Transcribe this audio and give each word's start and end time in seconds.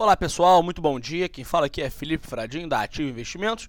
Olá 0.00 0.16
pessoal, 0.16 0.62
muito 0.62 0.80
bom 0.80 1.00
dia. 1.00 1.28
Quem 1.28 1.42
fala 1.42 1.66
aqui 1.66 1.82
é 1.82 1.90
Felipe 1.90 2.24
Fradinho 2.24 2.68
da 2.68 2.80
Ativo 2.80 3.08
Investimentos. 3.08 3.68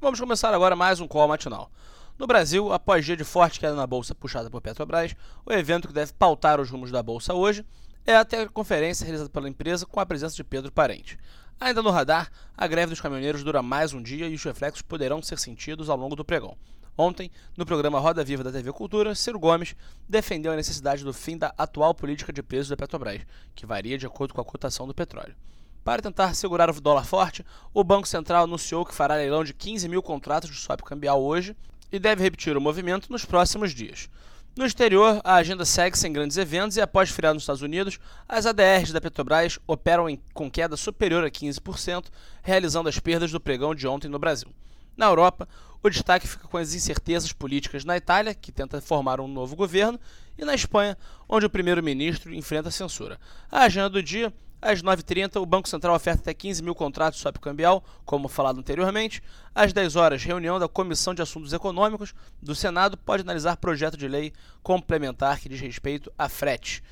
Vamos 0.00 0.18
começar 0.18 0.52
agora 0.52 0.74
mais 0.74 0.98
um 0.98 1.06
call 1.06 1.28
matinal. 1.28 1.70
No 2.18 2.26
Brasil, 2.26 2.72
após 2.72 3.06
dia 3.06 3.16
de 3.16 3.22
forte 3.22 3.60
queda 3.60 3.76
na 3.76 3.86
bolsa 3.86 4.12
puxada 4.12 4.50
por 4.50 4.60
Petrobras, 4.60 5.14
o 5.46 5.52
evento 5.52 5.86
que 5.86 5.94
deve 5.94 6.12
pautar 6.14 6.60
os 6.60 6.68
rumos 6.68 6.90
da 6.90 7.00
bolsa 7.00 7.32
hoje 7.32 7.64
é 8.04 8.16
a 8.16 8.24
teleconferência 8.24 9.04
realizada 9.04 9.30
pela 9.30 9.48
empresa 9.48 9.86
com 9.86 10.00
a 10.00 10.04
presença 10.04 10.34
de 10.34 10.42
Pedro 10.42 10.72
Parente. 10.72 11.16
Ainda 11.60 11.80
no 11.80 11.92
radar, 11.92 12.28
a 12.56 12.66
greve 12.66 12.90
dos 12.90 13.00
caminhoneiros 13.00 13.44
dura 13.44 13.62
mais 13.62 13.92
um 13.92 14.02
dia 14.02 14.26
e 14.26 14.34
os 14.34 14.42
reflexos 14.42 14.82
poderão 14.82 15.22
ser 15.22 15.38
sentidos 15.38 15.88
ao 15.88 15.96
longo 15.96 16.16
do 16.16 16.24
pregão. 16.24 16.56
Ontem, 16.96 17.30
no 17.56 17.64
programa 17.64 18.00
Roda 18.00 18.24
Viva 18.24 18.42
da 18.42 18.50
TV 18.50 18.72
Cultura, 18.72 19.14
Ciro 19.14 19.38
Gomes 19.38 19.76
defendeu 20.08 20.50
a 20.50 20.56
necessidade 20.56 21.04
do 21.04 21.12
fim 21.12 21.38
da 21.38 21.54
atual 21.56 21.94
política 21.94 22.32
de 22.32 22.42
preços 22.42 22.68
da 22.68 22.76
Petrobras, 22.76 23.22
que 23.54 23.64
varia 23.64 23.96
de 23.96 24.06
acordo 24.06 24.34
com 24.34 24.40
a 24.40 24.44
cotação 24.44 24.84
do 24.84 24.92
petróleo. 24.92 25.36
Para 25.84 26.02
tentar 26.02 26.34
segurar 26.34 26.68
o 26.68 26.80
dólar 26.80 27.04
forte, 27.04 27.44
o 27.72 27.82
Banco 27.82 28.06
Central 28.06 28.44
anunciou 28.44 28.84
que 28.84 28.94
fará 28.94 29.14
leilão 29.14 29.42
de 29.42 29.54
15 29.54 29.88
mil 29.88 30.02
contratos 30.02 30.50
de 30.50 30.56
swap 30.56 30.82
cambial 30.82 31.22
hoje 31.22 31.56
e 31.90 31.98
deve 31.98 32.22
repetir 32.22 32.56
o 32.56 32.60
movimento 32.60 33.10
nos 33.10 33.24
próximos 33.24 33.72
dias. 33.72 34.08
No 34.56 34.66
exterior, 34.66 35.20
a 35.22 35.34
agenda 35.36 35.64
segue 35.64 35.96
sem 35.96 36.12
grandes 36.12 36.36
eventos 36.36 36.76
e, 36.76 36.80
após 36.80 37.10
feriado 37.10 37.34
nos 37.34 37.44
Estados 37.44 37.62
Unidos, 37.62 37.98
as 38.28 38.44
ADRs 38.44 38.92
da 38.92 39.00
Petrobras 39.00 39.58
operam 39.66 40.10
em, 40.10 40.20
com 40.34 40.50
queda 40.50 40.76
superior 40.76 41.24
a 41.24 41.30
15%, 41.30 42.06
realizando 42.42 42.88
as 42.88 42.98
perdas 42.98 43.30
do 43.30 43.40
pregão 43.40 43.72
de 43.74 43.86
ontem 43.86 44.08
no 44.08 44.18
Brasil. 44.18 44.48
Na 44.96 45.06
Europa, 45.06 45.48
o 45.82 45.88
destaque 45.88 46.26
fica 46.26 46.48
com 46.48 46.56
as 46.56 46.74
incertezas 46.74 47.32
políticas 47.32 47.84
na 47.84 47.96
Itália, 47.96 48.34
que 48.34 48.50
tenta 48.50 48.80
formar 48.80 49.20
um 49.20 49.28
novo 49.28 49.54
governo, 49.54 49.98
e 50.36 50.44
na 50.44 50.54
Espanha, 50.54 50.96
onde 51.28 51.46
o 51.46 51.50
primeiro-ministro 51.50 52.34
enfrenta 52.34 52.70
censura. 52.70 53.18
A 53.50 53.62
agenda 53.62 53.90
do 53.90 54.02
dia 54.02 54.32
às 54.60 54.82
9h30, 54.82 55.40
o 55.40 55.46
Banco 55.46 55.68
Central 55.68 55.94
oferta 55.94 56.20
até 56.20 56.34
15 56.34 56.62
mil 56.62 56.74
contratos 56.74 57.20
swap 57.20 57.38
cambial, 57.38 57.84
como 58.04 58.28
falado 58.28 58.58
anteriormente. 58.58 59.22
Às 59.54 59.72
10 59.72 59.94
horas, 59.94 60.24
reunião 60.24 60.58
da 60.58 60.68
Comissão 60.68 61.14
de 61.14 61.22
Assuntos 61.22 61.52
Econômicos 61.52 62.12
do 62.42 62.54
Senado 62.54 62.96
pode 62.96 63.22
analisar 63.22 63.56
projeto 63.56 63.96
de 63.96 64.08
lei 64.08 64.32
complementar 64.62 65.38
que 65.38 65.48
diz 65.48 65.60
respeito 65.60 66.12
a 66.18 66.28
frete. 66.28 66.82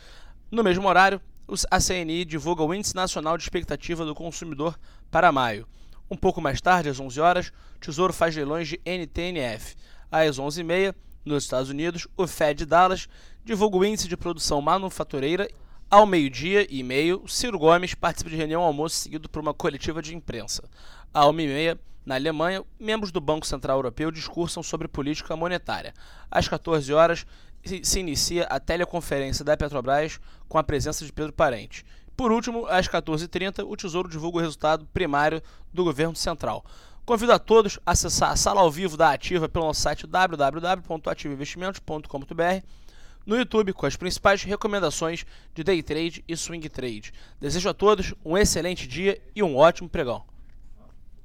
No 0.50 0.62
mesmo 0.62 0.89
horário, 0.89 1.20
a 1.70 1.80
CNI 1.80 2.24
divulga 2.24 2.62
o 2.62 2.72
Índice 2.72 2.94
Nacional 2.94 3.36
de 3.36 3.42
Expectativa 3.42 4.05
do 4.05 4.14
Consumidor 4.14 4.78
para 5.11 5.33
maio. 5.33 5.66
Um 6.10 6.16
pouco 6.16 6.40
mais 6.40 6.60
tarde, 6.60 6.88
às 6.88 7.00
11 7.00 7.20
horas, 7.20 7.52
o 7.76 7.80
Tesouro 7.80 8.12
faz 8.12 8.34
leilões 8.34 8.68
de 8.68 8.80
NTNF. 8.84 9.76
Às 10.10 10.38
11h30, 10.38 10.94
nos 11.24 11.44
Estados 11.44 11.70
Unidos, 11.70 12.06
o 12.16 12.26
Fed 12.26 12.64
Dallas 12.64 13.08
divulga 13.44 13.76
o 13.76 13.84
Índice 13.84 14.08
de 14.08 14.16
Produção 14.16 14.60
Manufatureira 14.60 15.48
ao 15.88 16.04
meio-dia 16.04 16.66
e 16.68 16.82
meio, 16.82 17.22
Ciro 17.28 17.60
Gomes 17.60 17.94
participa 17.94 18.28
de 18.28 18.34
reunião 18.34 18.60
almoço 18.60 18.96
seguido 18.96 19.28
por 19.28 19.40
uma 19.40 19.54
coletiva 19.54 20.02
de 20.02 20.16
imprensa. 20.16 20.64
À 21.14 21.28
uma 21.28 21.40
e 21.40 21.46
meia, 21.46 21.78
na 22.04 22.16
Alemanha, 22.16 22.64
membros 22.78 23.12
do 23.12 23.20
Banco 23.20 23.46
Central 23.46 23.78
Europeu 23.78 24.10
discursam 24.10 24.64
sobre 24.64 24.88
política 24.88 25.36
monetária. 25.36 25.94
Às 26.28 26.48
14 26.48 26.92
horas, 26.92 27.24
se 27.84 28.00
inicia 28.00 28.46
a 28.46 28.58
teleconferência 28.58 29.44
da 29.44 29.56
Petrobras 29.56 30.18
com 30.48 30.58
a 30.58 30.64
presença 30.64 31.04
de 31.04 31.12
Pedro 31.12 31.32
Parente. 31.32 31.84
Por 32.17 32.33
último, 32.33 32.67
às 32.67 32.89
14h30, 32.89 33.62
o 33.67 33.77
Tesouro 33.77 34.09
divulga 34.09 34.39
o 34.39 34.41
resultado 34.41 34.86
primário 34.86 35.42
do 35.72 35.84
governo 35.84 36.17
central. 36.17 36.64
Convido 37.05 37.33
a 37.33 37.39
todos 37.39 37.78
a 37.84 37.91
acessar 37.92 38.31
a 38.31 38.36
sala 38.36 38.62
ao 38.62 38.70
vivo 38.70 38.97
da 38.97 39.12
Ativa 39.12 39.47
pelo 39.48 39.67
nosso 39.67 39.83
site 39.83 40.06
www.ativainvestimentos.com.br 40.06 42.67
no 43.27 43.36
YouTube 43.36 43.73
com 43.73 43.86
as 43.86 43.97
principais 43.97 44.45
recomendações 44.45 45.27
de 45.55 45.62
day 45.62 45.83
trade 45.83 46.25
e 46.27 46.36
swing 46.36 46.69
trade. 46.69 47.12
Desejo 47.41 47.69
a 47.69 47.75
todos 47.75 48.14
um 48.25 48.36
excelente 48.39 48.89
dia 48.89 49.20
e 49.34 49.42
um 49.42 49.56
ótimo 49.56 49.89
pregão. 49.89 50.25